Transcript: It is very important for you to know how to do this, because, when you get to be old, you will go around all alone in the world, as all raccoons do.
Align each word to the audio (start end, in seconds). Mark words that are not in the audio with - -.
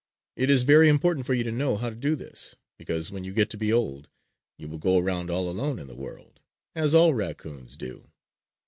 It 0.35 0.49
is 0.49 0.63
very 0.63 0.89
important 0.89 1.27
for 1.27 1.35
you 1.35 1.43
to 1.43 1.51
know 1.51 1.77
how 1.77 1.91
to 1.91 1.95
do 1.95 2.15
this, 2.15 2.55
because, 2.79 3.11
when 3.11 3.23
you 3.23 3.33
get 3.33 3.51
to 3.51 3.57
be 3.57 3.71
old, 3.71 4.07
you 4.57 4.67
will 4.67 4.79
go 4.79 4.97
around 4.97 5.29
all 5.29 5.47
alone 5.47 5.77
in 5.77 5.85
the 5.85 5.93
world, 5.93 6.39
as 6.73 6.95
all 6.95 7.13
raccoons 7.13 7.77
do. 7.77 8.09